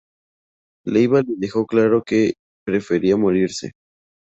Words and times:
Leyva 0.83 1.21
le 1.21 1.35
dejó 1.37 1.59
en 1.59 1.65
claro 1.65 2.01
que 2.03 2.33
""prefería 2.65 3.15
morirse"". 3.17 3.73